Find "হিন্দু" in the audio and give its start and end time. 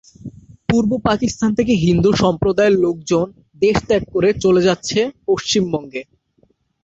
1.85-2.09